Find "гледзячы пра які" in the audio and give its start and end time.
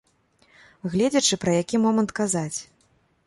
0.93-1.81